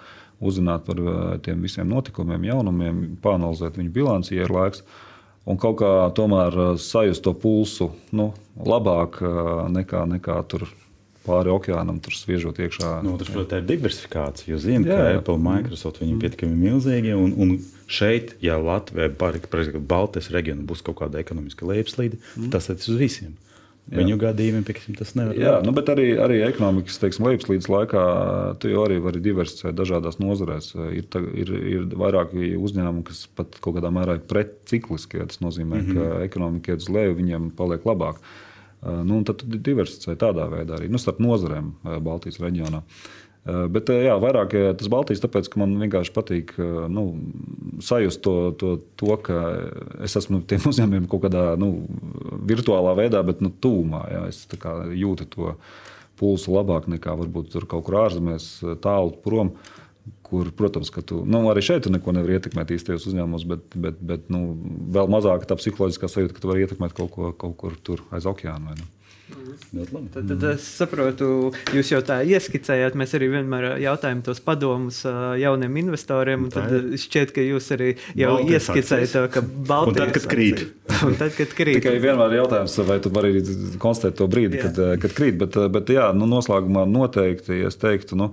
[0.44, 1.02] uzzināt par
[1.46, 4.84] tiem visiem notikumiem, jaunumiem, pāranalizēt viņu bilanci, ja ir laiks.
[5.46, 9.22] Un kaut kā tomēr sajust to pulsu nu, labāk
[9.74, 10.66] nekā, nekā tur
[11.26, 13.00] pāri okeānam, tur sviežot iekšā.
[13.06, 14.52] Nu, tas, protams, ir diversifikācija.
[14.54, 17.16] Jūs zināt, ka Apple, Microsoft viņi ir pietiekami milzīgi.
[17.18, 17.56] Un, un
[17.92, 22.52] šeit, ja Latvijā, Baltijas reģionā būs kaut kāda ekonomiska lejupslīde, mm.
[22.54, 23.34] tas attiecas uz visiem.
[23.86, 24.00] Jā.
[24.00, 25.44] Viņu gadījumā pieksim, tas nevar būt.
[25.44, 28.06] Jā, nu, bet arī, arī ekonomikas teiksim, lejupslīdes laikā
[28.62, 30.72] tu jau arī vari diversificēt dažādās nozarēs.
[30.98, 31.06] Ir,
[31.38, 35.22] ir, ir vairāki uzņēmumi, kas pat kaut kādā mērā ir pretcikliski.
[35.30, 36.02] Tas nozīmē, mm -hmm.
[36.18, 38.18] ka ekonomika iet uz leju, viņiem paliek labāk.
[38.86, 41.72] Nu, tad diversificē tādā veidā arī nu, starp nozarēm
[42.02, 42.82] Baltijas reģionā.
[43.46, 46.56] Bet jā, vairāk tas Baltijas, tāpēc, ka man vienkārši patīk
[46.90, 47.04] nu,
[47.86, 49.42] sajust to, to, to, ka
[50.06, 51.86] es esmu tiem uzņēmumiem kaut kādā nu,
[52.50, 54.02] virtuālā veidā, bet nu, tūmā.
[54.10, 54.42] Jā, es
[54.98, 55.54] jūtu to
[56.18, 58.50] pulsu labāk nekā varbūt tur kaut kur ārzemēs,
[58.82, 59.54] tālu prom.
[60.26, 64.02] Kur, protams, ka tu nu, arī šeit tu neko nevari ietekmēt īstajos uzņēmumos, bet, bet,
[64.02, 64.56] bet nu,
[64.94, 68.26] vēl mazāk tā psiholoģiskā sajūta, ka tu vari ietekmēt kaut ko kaut kur tur aiz
[68.30, 68.72] okeāna.
[68.72, 69.05] Vai, nu.
[69.76, 71.30] Tad, tad es saprotu,
[71.76, 72.98] jūs jau tā ieskicējāt.
[73.00, 75.02] Mēs arī vienmēr jautājam tos padomus
[75.42, 76.48] jauniem investoriem.
[76.54, 80.66] Tad šķiet, ka jūs arī jau Baltijas ieskicējāt to, ka Baltijas tad, kad krīt.
[81.06, 81.82] Un tad, kad krīt.
[81.82, 83.42] Tikai vienmēr ir jautājums, vai tu vari
[83.82, 84.68] konstatēt to brīdi, jā.
[84.68, 85.40] kad, kad krīt.
[85.42, 88.20] Bet, bet jā, nu, noslēgumā noteikti es teiktu.
[88.20, 88.32] Nu,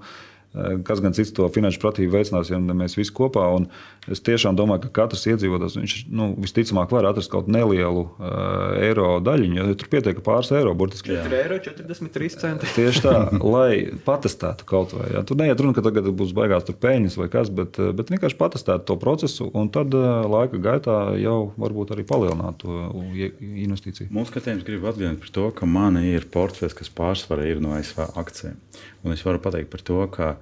[0.85, 3.47] Kas gan cits to finanšu pratību veicinās, ja mēs visi kopā.
[3.57, 3.71] Un
[4.13, 9.15] es tiešām domāju, ka katrs iedzīvotājs viņš, nu, visticamāk var atrast kaut nelielu uh, eiro
[9.25, 9.57] daļiņu.
[9.57, 12.69] Ja tur pietiek pāris eiro, burtiski 4 eiro 43 centi.
[12.77, 15.09] Tieši tā, lai patestētu kaut vai.
[15.15, 15.25] Ja.
[15.25, 18.99] Tur neiet runa, ka tagad būs baigās peļņas vai kas, bet, bet vienkārši patestētu to
[19.01, 22.93] procesu un tad uh, laika gaitā jau varbūt arī palielināt to
[23.41, 24.13] investīciju.
[24.13, 28.05] Mūsu skatījums grib atgādināt par to, ka man ir portfels, kas pārsvarā ir no ASV
[28.21, 28.61] akcijiem.
[29.03, 30.35] Un es varu pateikt par to, ka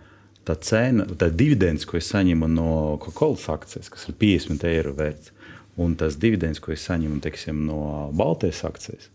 [0.49, 2.73] tā cena, tā dividends, ko es saņemu no
[3.03, 5.33] Coca-Cola akcijas, kas ir 50 eiro vērts,
[5.81, 9.09] un tas dividends, ko es saņemu teiksim, no Baltijas akcijas,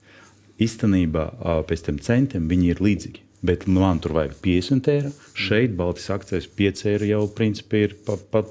[0.62, 1.30] īstenībā
[1.70, 3.24] pēc tam centiem viņi ir līdzīgi.
[3.46, 5.12] Bet man tur vajag 50 eiro.
[5.38, 8.42] Šeit Baltijas akcijas 5 eiro jau principā ir pat pa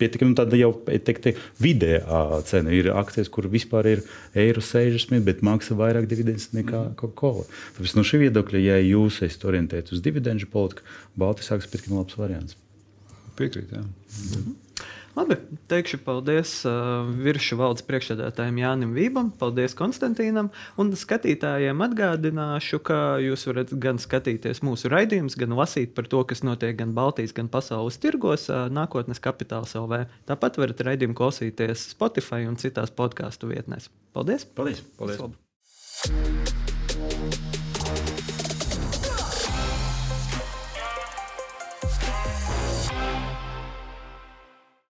[0.00, 2.72] pietiekami tāda jau teikti, vidējā cena.
[2.74, 4.02] Ir akcijas, kur vispār ir
[4.38, 6.96] eiro 60, bet maksā vairāk dividendus nekā mhm.
[7.00, 7.46] Coca-Cola.
[7.76, 10.84] Tāpēc no šī viedokļa, ja jūs esat orientēti uz dividendžu politiku,
[11.20, 12.58] Baltijas akcijas ir labs variants.
[13.40, 13.84] Piekrīt, jā.
[13.84, 14.58] Mhm.
[15.16, 15.34] Labi,
[15.66, 20.52] teikšu paldies uh, virsmu valdes priekšsēdētājiem Jānim Vībam, paldies Konstantīnam.
[20.78, 26.44] Un skatītājiem atgādināšu, ka jūs varat gan skatīties mūsu raidījumus, gan lasīt par to, kas
[26.46, 30.04] notiek gan Baltijas, gan pasaules tirgos, uh, nākotnes kapitāls LV.
[30.30, 33.90] Tāpat varat raidījumu klausīties Spotify un citās podkāstu vietnēs.
[34.14, 34.46] Paldies!
[34.46, 34.84] Paldies!
[34.94, 35.24] paldies.
[35.26, 36.69] paldies.